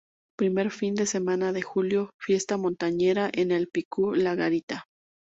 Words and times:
Primer 0.35 0.71
fin 0.71 0.95
de 0.95 1.05
semana 1.05 1.51
de 1.53 1.61
julio, 1.61 2.09
Fiesta 2.19 2.57
montañera 2.57 3.29
en 3.31 3.51
el 3.51 3.67
"Picu 3.67 4.13
la 4.15 4.33
Garita". 4.33 4.87